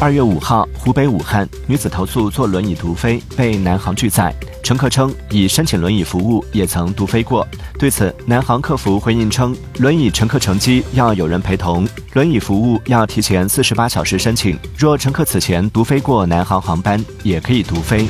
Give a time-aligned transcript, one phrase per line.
[0.00, 4.32] 二月五号湖北武汉女子投诉坐轮椅毒飞被南航拒载
[4.62, 7.44] 乘客称已申请轮椅服务也曾毒飞过。
[7.78, 18.06] 对此南航客服回应称轮椅乘客乘机要有人陪同轮椅服务要提前四十八小时申请若乘客此前毒飞过南航航班也可以毒飞。